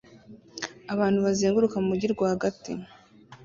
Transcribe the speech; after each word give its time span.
Abantu 0.93 1.19
bazenguruka 1.25 1.75
mu 1.81 1.87
mujyi 1.89 2.07
rwagati 2.13 2.71